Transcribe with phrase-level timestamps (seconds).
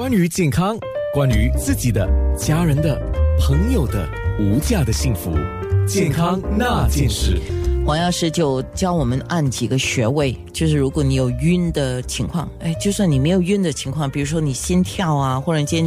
[0.00, 0.78] 关于健康，
[1.12, 2.98] 关于自己的、家人的、
[3.38, 5.36] 朋友的无价的幸福，
[5.86, 7.38] 健康那件事。
[7.84, 15.84] 黄药师就教我们按几个穴位，就是如果你有晕的情况，哎，就算你没有晕的情况，比如说你心跳啊，忽然间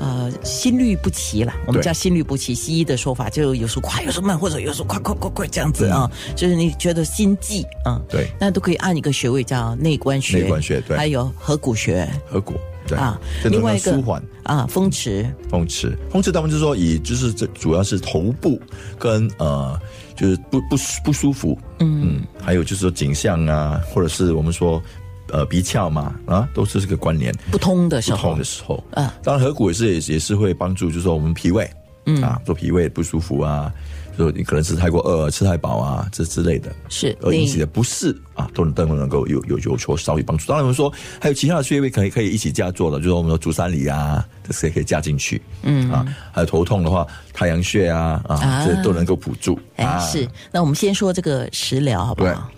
[0.00, 12.60] 呃心律不齐了，我们叫心律不齐，西医的说法就有时候快，有时候慢，或者有时候快快快快这样子啊，就是你觉得心悸啊，对那都可以按一个穴位叫内关穴，内关穴对还有合谷穴合谷对
[12.96, 15.96] 啊另外一个舒缓啊，风池风池。
[16.10, 18.60] 风池他们就说以就是这主要是头部
[18.98, 19.78] 跟呃
[20.16, 24.82] 就是不不不舒服，嗯还有就是说颈项啊，或者是我们说
[25.30, 27.34] 呃鼻窍嘛啊，都是这个关联。
[27.50, 31.70] 不通的时候不通的，时候，啊当然合谷也是也也是会帮助，就是说我们脾胃，
[32.08, 33.72] 嗯啊，做脾胃不舒服啊，
[34.16, 40.46] 就你可能吃太过饿、吃太饱啊，这之类的，是而引起的不适啊，都能都能够有有有所稍微帮助。
[40.46, 49.58] 当然，我们说还有其他的穴位可以可以一起加做的，就是我们说足三里啊，这些可以加进去，嗯啊，还有头痛的话，太阳穴啊啊，啊这都能够辅助。
[49.76, 52.50] 哎啊是，那我们先说这个食疗好不好？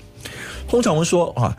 [0.69, 1.56] 通常我们说啊，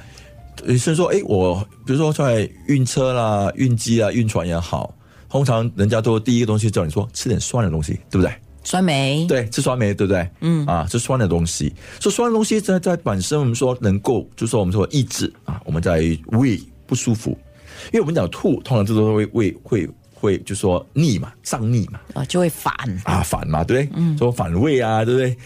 [0.66, 4.94] 医生说，哎，我比如说在晕车啦、晕机啊、晕船也好，
[5.32, 8.32] 通常人家都第一个东西叫你说吃点酸的东西，对不对？
[8.66, 10.30] 酸梅，对，吃酸梅，对不对？
[10.42, 10.66] 嗯。
[10.66, 16.02] 啊，吃酸的东西，说酸的东西在在本身我们说能够，就是说我们说抑制啊，我们在
[16.34, 17.32] 胃不舒服，
[17.94, 22.74] 因为我们讲吐，通常这都会胃会会就说腻嘛，上腻嘛，啊，就会反。
[23.06, 23.96] 啊反嘛，对不对？
[23.96, 25.38] 嗯，说反胃啊，对不对？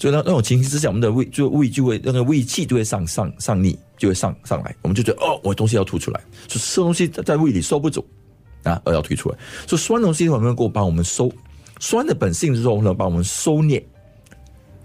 [0.00, 8.04] 所以那那种情形之下，我们的胃就胃就会那个胃气就会上上上逆，就会上上来，我们就觉得哦，我东西要吐出来，所以吃东西在在胃里收不住
[8.62, 9.36] 啊，而要推出来。
[9.66, 11.30] 所以酸的东西我们能够帮我们收，
[11.80, 13.82] 酸的本性就是说能帮我们收敛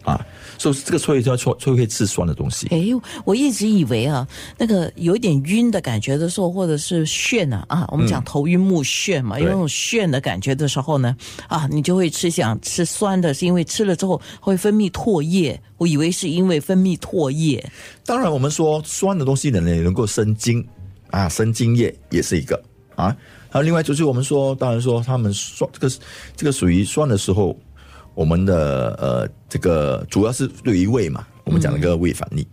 [0.03, 0.19] 啊，
[0.57, 2.67] 所以这个所以叫所所以会吃酸的东西。
[2.71, 2.83] 哎，
[3.23, 11.15] 我一直以为啊，那个有一点晕的感觉的时候，或者是眩啊啊，我们讲头晕目眩嘛，有那种眩的感觉的时候呢，
[11.47, 17.65] 啊，你就会吃想吃酸的，是因为吃了之后会分泌唾液，我以为是因为分泌唾液
[18.05, 20.65] 当然，我们说酸的东西呢，也能够生津
[21.11, 22.61] 啊，生津液也是一个
[22.97, 23.15] 啊。
[23.53, 25.95] 还有另外就是我们说，当然说他们酸这个
[26.35, 27.55] 这个属于酸的时候，
[28.15, 32.47] 我们的呃这个主要是对于胃嘛，我们讲那个胃反逆。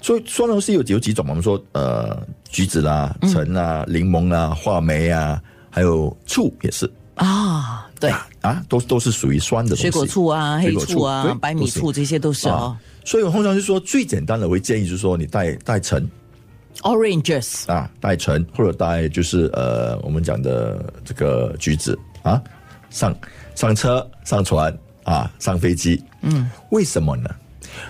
[0.00, 8.10] 所以酸的东西有有几种嘛，我们说呃橘子啦、橙啦、柠檬啦、话梅啊，还有醋也是啊，对，
[8.40, 9.82] 啊，都都是属于酸的东西。
[9.82, 12.80] 水果醋啊、黑醋啊对、白米醋这些都是哦啊。
[13.04, 16.04] 所以我通常就说最简单的，我会建议就是说你带带橙。
[16.80, 22.42] Oranges 啊，带橙或者带就是呃，我们讲的这个橘子啊，
[22.90, 23.14] 上
[23.54, 27.30] 上车、上船啊、上飞机，嗯，为什么呢？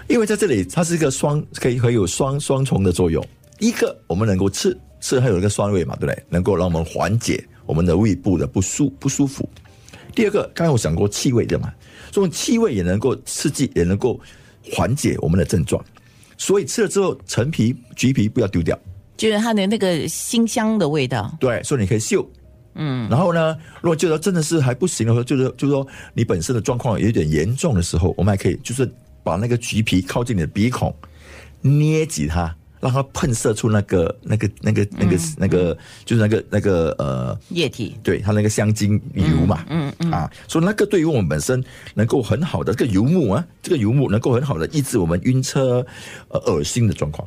[0.09, 3.25] 因为在这里它是一个双，可以可以有双双重的作用。
[3.59, 6.25] 一个我们能够吃吃，还有一个酸味嘛，对不对？
[6.29, 9.49] 能够让我们缓解我们的胃部的不舒不舒服。
[10.15, 11.73] 第二个，刚才我讲过气味的嘛，
[12.11, 14.21] 这种气味也能够刺激，也能够
[14.71, 15.83] 缓解我们的症状。
[16.43, 18.77] 所以吃了之后，陈皮、橘皮不要丢掉。
[19.17, 21.33] 就是它的那个辛香的味道。
[21.39, 22.29] 对，所以你可以嗅，
[22.75, 28.93] 嗯，然后呢，如果觉得真的是还不行的时候，就是就是说你本身的状况有一点严重的时候，我们还可以就是
[29.23, 30.93] 把那个橘皮靠近你的鼻孔，
[31.61, 37.39] 捏挤它，让它喷射出那个那个那个那个、那个就是那个那个呃。
[37.51, 41.63] 液体对它那个香精油嘛，嗯嗯啊，所以那个对于我们本身
[41.95, 45.87] 能够很好的这个油木啊，这个油木能够很好的抑制我们晕车、
[46.29, 47.27] 呃恶心的状况。